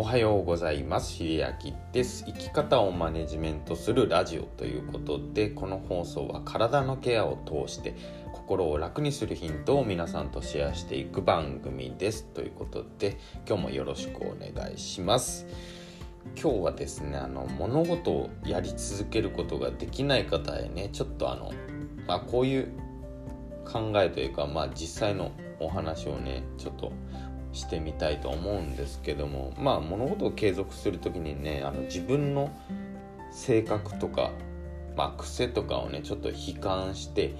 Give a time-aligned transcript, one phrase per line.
[0.00, 1.12] おはようございます。
[1.12, 2.24] 秀明です。
[2.24, 7.94] 生き方をマネジメントするラジオということでこの放送は体のケアを通して
[8.32, 12.24] 心を楽にするヒントを皆さんとシェアしていく番組です。
[12.24, 15.46] ということで今日もよろしくお願いします。
[16.34, 21.52] 今日はですねあの物事をやり続けることができない方へねちょっとあの、
[22.06, 22.72] まあ、こういう
[23.66, 26.90] 考えというか、まあ、実際のお話をねちょっと
[27.52, 32.50] してみたいと思うんですけどもまあ物事を継続する時にねあの自分の
[33.32, 34.32] 性格とか、
[34.96, 37.34] まあ、癖とかをねちょっと悲観して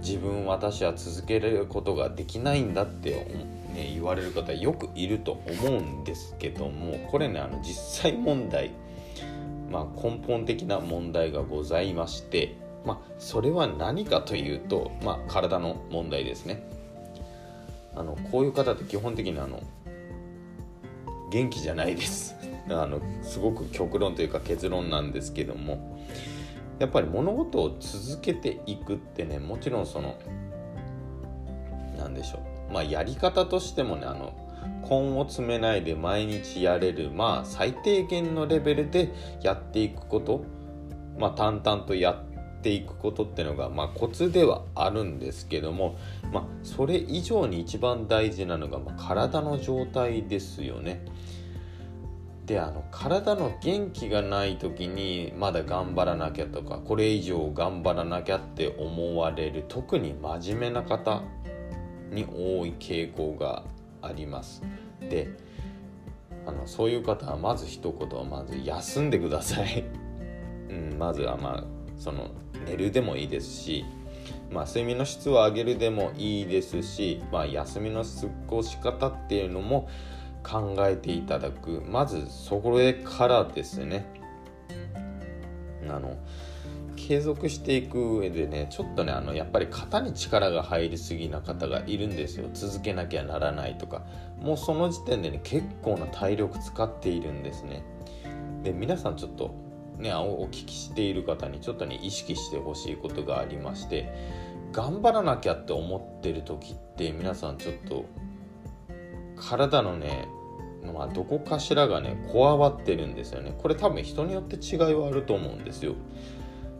[0.00, 3.26] 自分私は続けることができないんだって、
[3.74, 8.70] ね、言われる方よくいると思うんですけどもこれねあの実際問題、
[9.70, 16.62] まあ、根本的な問題がございまして、まあ、それは何かというと、まあ、体の問題ですね。
[17.94, 19.62] あのこういう方って基本的にあの
[21.30, 22.36] 元気じゃないです。
[22.68, 25.98] あのすごく極論というか結論なんですけども。
[26.80, 30.18] やっぱり物事を続けていくってねもちろんその
[31.98, 32.38] 何でしょ
[32.70, 32.72] う。
[32.72, 34.32] まあやり方としてもねあの
[34.88, 40.42] 根を詰めないで毎日やれるまあ最低限のレベルでやっていくこと。
[41.18, 42.29] まあ淡々とやって
[42.60, 45.96] ていくことってのが、まあ、コツではあるんですけども、
[46.32, 51.04] まあ、それ以上に一番大事なのが、まあ、体の状態ですよね。
[52.46, 61.22] であの体の元気がない時にまだ頑張らなきゃとかこれ以上頑張らなきゃって思われる特に真面目な方
[62.10, 63.62] に多い傾向が
[64.02, 64.62] あります。
[65.08, 65.28] で
[66.44, 69.84] あのそういう方はまず一言はまず休んでください。
[70.70, 71.64] うん、まずはまあ
[72.00, 72.30] その
[72.66, 73.84] 寝るでもいいですし、
[74.50, 78.08] まあ、睡眠の質を上げるでもいいですし、まあ、休みの過
[78.46, 79.88] ごし方っていうのも
[80.42, 81.82] 考えていただく。
[81.86, 84.06] まずそれからですね。
[85.88, 86.16] あの
[86.96, 92.48] 継続していく上でねちょっとねあのやっぱり肩に力が入りすぎな方がいるんですよ。
[92.54, 94.02] 続けなきゃならないとか。
[94.40, 97.82] もうその時点でね結構な体力使っているんですね。
[98.62, 99.69] で皆さんちょっと
[100.00, 104.12] ね、お聞きしている方にちょっとね意識してほしいことがありまして
[104.72, 108.06] 頑張らなきゃって思ってる時って皆さんちょっと
[109.36, 110.28] 体のね、
[110.94, 113.54] まあ、どこかしらがねこわばってるんですよね。
[113.58, 115.94] これ多分人によって違いはあると思うんですよ。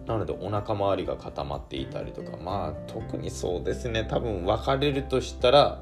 [0.06, 4.04] なのでお腹周りが固まっていたりとかまあ特にそうですね。
[4.04, 5.80] 多分分かれるとしたら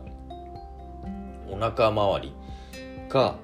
[1.50, 2.32] お腹周り
[3.08, 3.36] か、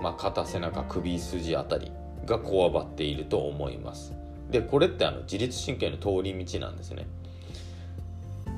[0.00, 1.92] まあ、肩背中首筋あたり
[2.26, 4.12] がこわばっていると思います。
[4.50, 7.06] でこれってあの自律神経の通り道なんですね。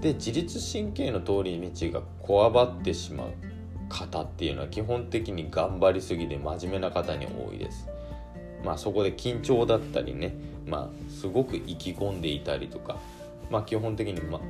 [0.00, 3.28] で自律神経の通り道がこわばってしまう
[3.88, 7.88] 方っていうのは基本的に頑張りすぎで真面目な方に多いです。
[8.64, 10.34] まあそこで緊張だったりね。
[10.66, 12.96] まあすごく意気込んでいたりとか。
[13.50, 14.40] まあ基本的にまあ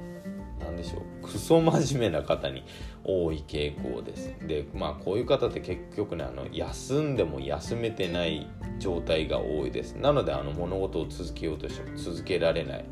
[0.73, 1.27] 何でしょう。
[1.27, 2.65] クソ真面目な方に
[3.05, 4.35] 多い傾向です。
[4.47, 9.95] でまあこういう方って結局ねあの休んでも休めてない状態が多いです。
[9.95, 12.85] なのであの物事を続けようとしても続けられない。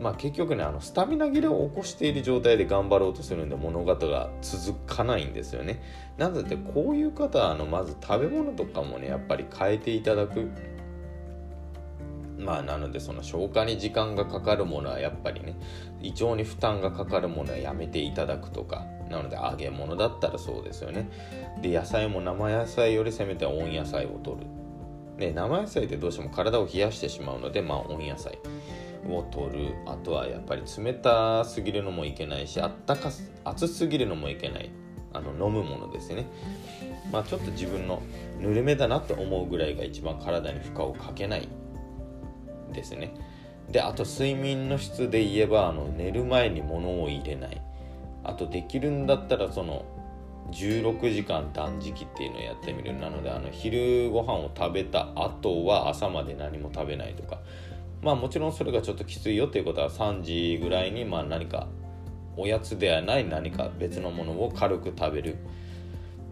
[0.00, 5.82] まあ結局ねあのスタミナ切れを起こしている状態で頑張ろうとするんで物事が続かないんですよね。
[6.18, 10.50] なのでこういう方はあのまず食べ物とかもねやっぱり変えていただく。
[12.44, 15.56] まあなのでその消化に時間がかかるものはやっぱりね
[16.00, 21.08] 胃腸に負担がかかるものはやめていただくとかなので揚げ物だったらそうですよね。
[21.60, 24.46] で野菜も生野菜よりせめて温野菜を取る。
[25.18, 28.38] で生野菜ってどうしても体を冷やしてしまうのでまあ温野菜
[29.08, 29.74] を取る。
[29.86, 34.70] あとはやっぱり冷たすぎるのもいけないしあったかす熱すぎるのもいけない。
[35.12, 36.24] あの飲むものですね。
[37.12, 38.02] まあちょっと自分の
[38.40, 41.48] ぬるめだなって思うぐらいが一番体に負荷をかけない。
[42.72, 43.14] ですね。
[43.70, 47.60] であと睡眠の質で言えばあの寝る前に物を入れない。
[48.24, 49.84] あとできるんだったらその
[50.52, 52.94] 16時間断食っていうのをやってみる。
[52.98, 57.38] なのであの昼ご飯を食べた後は朝まで何も食べないとか。
[58.02, 61.68] まあもちろんそれがちょっときついよっていうことは3時ぐらいにまあ何か
[62.36, 65.36] おやつではない何か別のものを軽く食べる。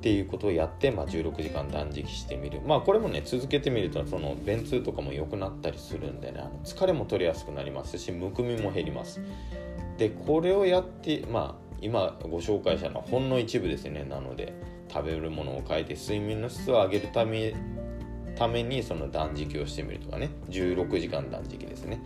[0.00, 2.62] っていうことをやって、まあ、16時間断食してみる。
[2.64, 9.20] まあこれもね続けてみるとその便通とかも良くなったりするんでねあの疲れも取りやすくなりますしむくみも減ります。
[9.98, 14.04] でこれをやってまあ今ご紹介したのはほんの一部ですね。
[14.04, 14.54] なので
[14.90, 17.54] 食べるものを変えて睡眠の質を上げるため
[18.36, 20.30] ためにその断食をしてみるとかね。
[20.48, 22.02] 16時間断食ですね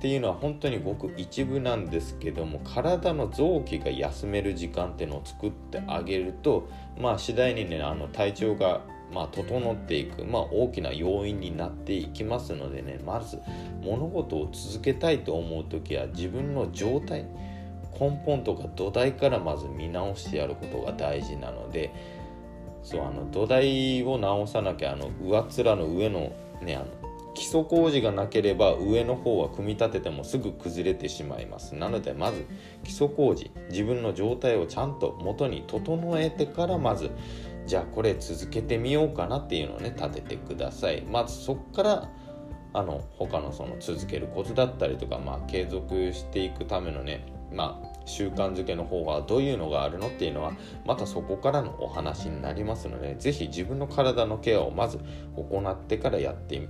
[0.00, 8.80] っていうのは本当にごく一部なんですけども体の臓器が休める時間っていうのを作ってあげるとまあ次第にねあの体調が
[9.12, 13.40] まあ、整っていく、まあ、大きな要因になっていきますのでねまず
[13.82, 17.26] 物事を続けたいと思う時は自分の状態
[17.98, 21.92] 根本とか土台からまず見直してやることが大事なので
[22.84, 26.32] そうあの土台を直さなきゃあの上っ面の上の
[26.62, 27.09] ねあの
[27.40, 31.74] 基礎工事がなければ上の方は組み立ててもすぐ崩れてしまいます。
[31.74, 32.44] なのでまず
[32.84, 37.10] 基礎工事自分の状態をちゃんと元に整えてからまず
[37.64, 41.00] じゃあこれ続けてみようかなっていうのをね立ててください。
[41.10, 42.10] まずそこから
[42.74, 50.52] あの他のその続けるコツだったりとか、まあ、継続していくためのねまあ習慣づけの方がどういうのがあるのっていうのは
[50.84, 54.98] またそこからのお話になりますので是非自分の体のケアをまず
[55.36, 56.68] 行ってからやって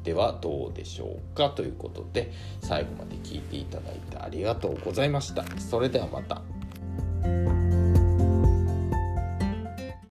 [0.00, 2.32] ってはどうでしょうかということで
[2.62, 5.44] 最後まで聞いていただいてありがとうございました。
[5.58, 7.59] それではまた。